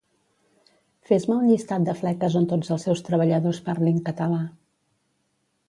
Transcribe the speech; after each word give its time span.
Fes-me 1.09 1.35
un 1.35 1.43
llistat 1.49 1.85
de 1.89 1.95
fleques 1.99 2.39
on 2.41 2.49
tots 2.55 2.73
els 2.77 2.87
seus 2.89 3.05
treballadors 3.11 3.63
parlin 3.71 4.03
català 4.11 4.43